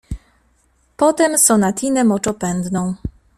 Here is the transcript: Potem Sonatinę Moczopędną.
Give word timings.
Potem 0.97 1.37
Sonatinę 1.37 2.03
Moczopędną. 2.03 2.95